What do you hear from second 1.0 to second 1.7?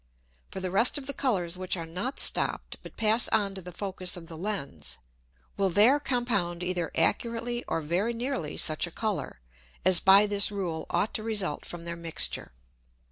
the Colours